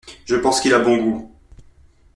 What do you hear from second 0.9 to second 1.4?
goût.